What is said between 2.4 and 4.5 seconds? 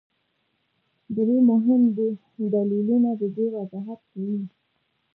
دلیلونه د دې وضاحت کوي.